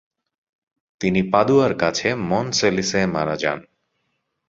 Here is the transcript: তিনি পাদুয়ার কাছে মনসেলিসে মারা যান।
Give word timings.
তিনি 1.01 1.21
পাদুয়ার 1.31 1.73
কাছে 1.75 2.07
মনসেলিসে 2.29 3.01
মারা 3.05 3.35
যান। 3.35 3.59